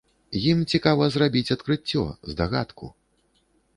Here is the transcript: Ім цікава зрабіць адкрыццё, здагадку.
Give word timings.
Ім 0.51 0.61
цікава 0.73 1.09
зрабіць 1.15 1.53
адкрыццё, 1.57 2.03
здагадку. 2.33 2.85